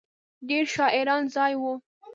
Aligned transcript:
ډېر 0.47 0.65
شاعرانه 0.75 1.29
ځای 1.35 1.53
و. 1.61 1.63